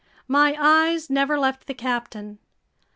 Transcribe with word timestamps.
My 0.27 0.57
eyes 0.59 1.11
never 1.11 1.37
left 1.37 1.67
the 1.67 1.75
captain. 1.75 2.39